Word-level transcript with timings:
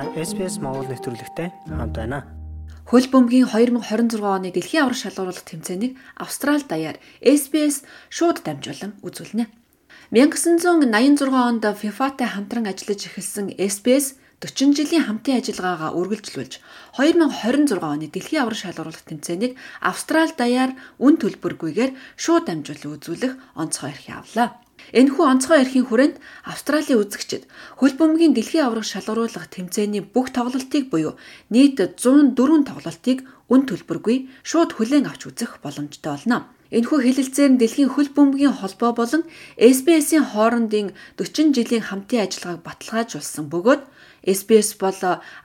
та 0.00 0.08
SPS 0.16 0.56
Монгол 0.64 0.88
нэвтрүүлэгтэй 0.88 1.52
хамт 1.68 1.92
байна. 1.92 2.24
Хөл 2.88 3.04
бөмбөгийн 3.12 3.52
2026 3.52 4.24
оны 4.24 4.48
дэлхийн 4.48 4.88
аврах 4.88 4.96
шалгаруулах 4.96 5.44
тэмцээнийг 5.44 5.92
Австрали 6.16 6.64
даяар 6.64 6.96
SBS 7.20 7.84
шууд 8.08 8.40
дамжуулан 8.40 8.96
үзүүлнэ. 9.04 9.44
1986 10.16 11.36
онд 11.36 11.64
FIFA-тай 11.76 12.32
хамтран 12.32 12.72
ажиллаж 12.72 13.00
эхэлсэн 13.12 13.52
SBS 13.60 14.16
40 14.40 14.72
жилийн 14.72 15.04
хамтын 15.04 15.36
ажиллагаагаа 15.36 15.92
үргэлжлүүлж 15.92 16.64
2026 16.96 17.84
оны 17.84 18.08
дэлхийн 18.08 18.40
аврах 18.40 18.56
шалгаруулах 18.56 19.04
тэмцээнийг 19.04 19.60
Австрали 19.84 20.32
даяар 20.32 20.80
үн 20.96 21.20
төлбөргүйгээр 21.20 21.92
шууд 22.16 22.48
дамжуулан 22.48 22.96
үзүүлэх 22.96 23.32
онцгой 23.52 23.92
эрх 23.92 24.08
авлаа. 24.08 24.48
Энэхүү 24.92 25.24
онцгой 25.26 25.58
эрхийн 25.62 25.86
хүрээнд 25.88 26.16
Австралийн 26.44 27.00
үзэгчид 27.02 27.44
хөл 27.78 27.94
бөмбөгийн 27.98 28.34
дэлхийн 28.34 28.66
аврах 28.66 28.86
шалгаруулах 28.88 29.46
тэмцээний 29.52 30.02
бүх 30.02 30.34
тоглолтыг 30.34 30.90
буюу 30.90 31.14
нийт 31.52 31.78
104 31.78 32.34
тоглолтыг 32.70 33.18
үн 33.52 33.62
төлбөргүй 33.68 34.16
шууд 34.46 34.70
хүлээн 34.74 35.08
авч 35.10 35.26
үзэх 35.30 35.58
боломжтой 35.64 36.10
болно. 36.14 36.38
Энэхүү 36.70 36.98
хэлэлцээр 37.02 37.50
нь 37.52 37.60
дэлхийн 37.60 37.90
хөл 37.90 38.10
бөмбөгийн 38.14 38.54
холбоо 38.62 38.94
болон 38.94 39.22
SBS-ийн 39.58 40.22
хоорондын 40.30 40.94
40 41.18 41.50
жилийн 41.56 41.82
хамтын 41.82 42.22
ажиллагааг 42.22 42.62
баталгаажуулсан 42.62 43.50
бөгөөд 43.50 43.82
SBS 44.38 44.78
бол 44.78 45.00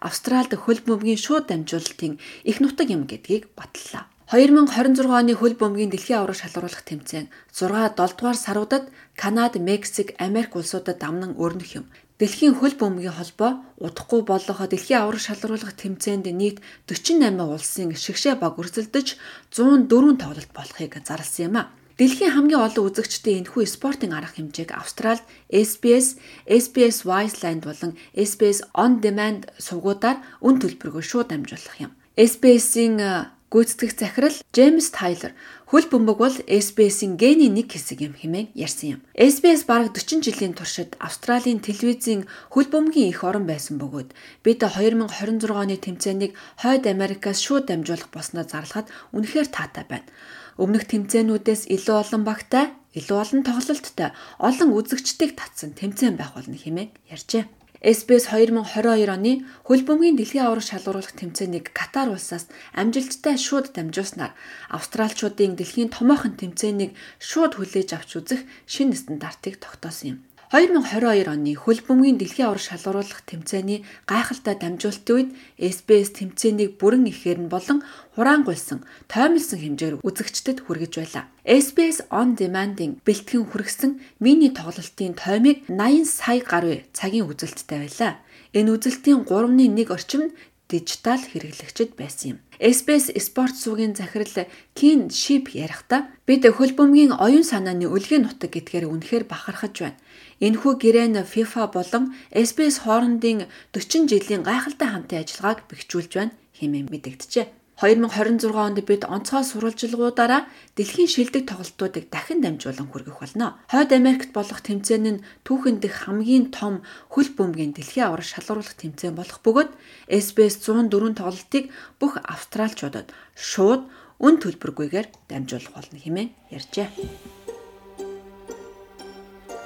Австралид 0.07 0.53
хөл 0.53 0.81
бөмбөгийн 0.85 1.21
шууд 1.25 1.49
дамжуулалтын 1.49 2.21
их 2.49 2.57
нутаг 2.61 2.87
юм 2.93 3.09
гэдгийг 3.09 3.49
баталлаа. 3.57 4.05
2026 4.25 5.05
оны 5.05 5.37
хөл 5.37 5.53
бөмбөгийн 5.53 5.93
дэлхийн 5.93 6.17
аврах 6.17 6.41
шалгаруулах 6.41 6.81
тэмцээн 6.81 7.29
6 7.53 7.93
7 7.93 7.93
дугаар 7.93 8.33
саруудад 8.33 8.89
Канада, 9.13 9.61
Мексик, 9.61 10.17
Америк 10.17 10.57
улсуудад 10.57 10.97
амнан 11.05 11.37
өрнөх 11.37 11.77
юм. 11.77 11.85
Дэлхийн 12.17 12.57
хөл 12.57 12.73
бөмбөгийн 12.73 13.13
холбоо 13.13 13.61
удахгүй 13.77 14.25
болох 14.25 14.57
дэлхийн 14.65 15.05
аврах 15.05 15.21
шалгаруулах 15.21 15.77
тэмцээнд 15.77 16.25
нийт 16.33 16.57
48 16.89 17.37
улсын 17.37 17.93
шигшээ 17.93 18.41
баг 18.41 18.57
өрсөлдөж 18.57 19.07
104 19.53 20.17
тоглолт 20.17 20.51
болохыг 20.57 20.97
зарласан 21.05 21.45
юм 21.45 21.55
а. 21.61 21.69
Дэлхийн 22.01 22.33
хамгийн 22.33 22.65
олон 22.65 22.89
үзэгчдийн 22.89 23.45
энэхүү 23.45 23.63
спортын 23.69 24.17
арга 24.17 24.33
хэмжээг 24.41 24.73
Австралид 24.73 25.21
SBS, 25.53 26.17
SBS 26.49 27.05
Wiseland 27.05 27.61
болон 27.61 27.93
SBS 28.17 28.73
On 28.73 29.05
Demand 29.05 29.53
сувгуудаар 29.61 30.17
үн 30.41 30.57
төлбөргөө 30.57 31.03
шууд 31.05 31.29
дамжуулах 31.29 31.77
юм. 31.77 31.93
SBS-ийн 32.17 33.34
гүйцэтгэх 33.53 33.93
захирал 33.97 34.35
Джеймс 34.53 34.89
Тайлер 34.89 35.33
хөл 35.69 35.85
бөмбөг 35.89 36.17
бол 36.17 36.35
SBS-ийн 36.45 37.17
гений 37.17 37.49
нэг 37.49 37.73
хэсэг 37.73 38.01
юм 38.01 38.13
хэмээн 38.17 38.53
ярьсан 38.53 38.97
юм. 38.97 39.01
SBS 39.13 39.65
бараг 39.69 39.93
40 39.93 40.25
жилийн 40.25 40.53
туршид 40.57 40.97
Австралийн 40.97 41.61
телевизийн 41.61 42.25
хөл 42.53 42.69
бөмбөгийн 42.69 43.13
их 43.13 43.21
орон 43.25 43.45
байсан 43.49 43.77
бөгөөд 43.81 44.09
бид 44.45 44.59
2026 44.61 45.49
оны 45.49 45.77
тэмцээнийг 45.77 46.33
Хойд 46.61 46.85
Америкаас 46.89 47.41
шууд 47.41 47.69
дамжуулах 47.69 48.09
болсноо 48.13 48.45
зарлахад 48.45 48.89
үнэхээр 49.13 49.49
таатай 49.49 49.85
байна. 49.89 50.09
Өмнөх 50.55 50.87
тэмцээнүүдээс 50.87 51.67
илүү 51.67 51.95
олон 51.99 52.23
багтай, 52.23 52.71
илүү 52.95 53.17
олон 53.19 53.41
тоглолттой, 53.43 54.15
олон 54.39 54.69
үзэгчдийг 54.71 55.35
татсан 55.35 55.75
тэмцээн 55.75 56.15
байх 56.15 56.31
болно 56.31 56.55
хэмээн 56.55 56.95
ярьжээ. 57.11 57.64
SBS 57.85 58.33
2022 58.33 59.13
оны 59.13 59.45
хөл 59.61 59.85
бөмбөгийн 59.85 60.17
дэлхийн 60.17 60.49
аврах 60.49 60.65
шалгаруулах 60.65 61.13
тэмцээнийг 61.21 61.69
Катар 61.69 62.09
улсаас 62.09 62.49
амжилттай 62.73 63.37
шууд 63.37 63.77
дамжуулснаар 63.77 64.33
австралчуудын 64.73 65.53
дэлхийн 65.53 65.93
томоохон 65.93 66.33
тэмцээнийг 66.33 66.97
шууд 67.21 67.53
хүлээж 67.61 67.93
авч 67.93 68.09
үзэх 68.17 68.41
шинэ 68.65 68.97
стандартыг 68.97 69.61
тогтоосон 69.61 70.17
юм. 70.17 70.19
2022 70.53 71.25
оны 71.25 71.57
хөл 71.57 71.81
бөмбөгийн 71.81 72.21
дэлхийн 72.21 72.53
аврах 72.53 72.61
шалгаруулах 72.69 73.25
тэмцээний 73.25 73.81
гайхалтай 74.05 74.53
дамжуулалтын 74.61 75.15
үед 75.17 75.29
SBS 75.57 76.13
тэмцээнийг 76.21 76.77
бүрэн 76.77 77.09
ихээр 77.09 77.39
нь 77.41 77.49
болон 77.49 77.81
хураангуйлсан, 78.13 78.85
тоймлсон 79.09 79.57
хэмжээр 79.57 79.95
үзэгчдэд 80.05 80.61
хүргэж 80.61 80.93
байлаа. 81.01 81.25
SBS 81.49 82.05
On 82.13 82.37
Demand-ийн 82.37 83.01
бэлтгэн 83.01 83.49
хүргэсэн 83.49 83.91
мини 84.21 84.53
тоглолтын 84.53 85.17
тоймыг 85.17 85.65
80 85.65 86.05
сая 86.05 86.41
гаруй 86.45 86.85
цагийн 86.93 87.25
үзэлттэй 87.25 87.89
байлаа. 87.89 88.21
Энэ 88.53 88.69
үзэлтийн 88.77 89.25
3.1 89.25 89.89
орчим 89.89 90.21
нь 90.29 90.35
дижитал 90.69 91.21
хэрэглэгчд 91.21 91.93
байсан 91.99 92.27
юм. 92.33 92.37
SBS 92.59 93.13
спорт 93.21 93.55
сувгийн 93.55 93.93
захирал 93.95 94.47
Кин 94.73 95.09
Шип 95.09 95.53
ярихдаа 95.53 96.09
бид 96.25 96.43
хөл 96.47 96.73
бөмбөгийн 96.77 97.13
оюун 97.25 97.45
санааны 97.45 97.85
үлгийн 97.85 98.25
нутаг 98.25 98.49
гэдгээр 98.55 98.89
үнэхээр 98.89 99.25
бахархаж 99.29 99.75
байна. 99.83 99.99
Энэхүү 100.41 100.73
гэрээ 100.81 101.07
нь 101.11 101.21
FIFA 101.21 101.63
болон 101.75 102.03
SBS 102.31 102.83
хоорондын 102.83 103.45
40 103.75 104.09
жилийн 104.11 104.41
гайхалтай 104.47 104.89
хамтын 104.89 105.21
ажиллагааг 105.21 105.59
бэхжүүлж 105.69 106.11
байна 106.17 106.33
хэмээн 106.57 106.87
мэдэгджээ. 106.89 107.64
2026 107.75 108.55
онд 108.55 108.79
бид 108.87 109.03
онцгой 109.03 109.43
сурвалжилгуудаараа 109.43 110.47
дэлхийн 110.79 111.11
шилдэг 111.11 111.43
тоглолтуудыг 111.43 112.07
дахин 112.07 112.39
дамжуулан 112.39 112.87
хүргэх 112.87 113.19
болно. 113.19 113.59
Хойд 113.67 113.91
Америкт 113.91 114.31
болох 114.31 114.63
тэмцээн 114.63 115.03
нь 115.19 115.23
түүхэн 115.43 115.83
дэх 115.83 116.07
хамгийн 116.07 116.55
том 116.55 116.87
хөл 117.11 117.27
бөмбөгийн 117.35 117.75
дэлхийн 117.75 118.07
аврах 118.07 118.31
шалгаруулах 118.31 118.79
тэмцээн 118.79 119.19
болох 119.19 119.43
бөгөөд 119.43 119.71
SBS 120.07 120.63
104 120.63 121.19
тоглолтыг 121.19 121.67
бүх 121.99 122.15
австралчуудад 122.23 123.11
шууд 123.35 123.91
үн 124.23 124.35
төлбөргүйгээр 124.39 125.07
дамжуулах 125.27 125.75
болно 125.75 125.99
хэмээн 125.99 126.29
ярьжээ. 126.55 126.87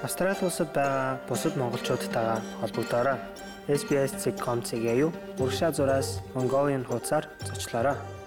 Австрали 0.02 0.41
улсад 0.41 0.74
байгаа 0.74 1.22
бусад 1.30 1.53
монголчуудтайгаа 1.62 2.41
холбогдоорой. 2.62 3.20
SBS.com-ийг 3.69 4.97
юу 5.06 5.12
урагшаа 5.38 5.72
зураас 5.72 6.07
Mongolian 6.34 6.84
хуудасаар 6.84 7.30
зочлоорой. 7.46 8.19